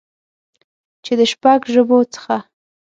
چې 1.03 1.13
د 1.19 1.21
شپږ 1.31 1.59
ژبو 1.73 1.99
څخه 2.13 2.35